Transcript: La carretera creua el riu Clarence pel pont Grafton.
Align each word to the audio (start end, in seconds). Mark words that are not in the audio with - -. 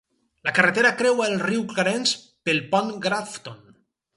La 0.47 0.53
carretera 0.59 0.91
creua 1.01 1.27
el 1.33 1.37
riu 1.43 1.67
Clarence 1.75 2.17
pel 2.49 2.65
pont 2.73 2.93
Grafton. 3.05 3.65